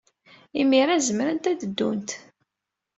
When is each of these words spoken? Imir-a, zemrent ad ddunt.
Imir-a, 0.61 0.95
zemrent 1.07 1.49
ad 1.51 1.59
ddunt. 1.65 2.09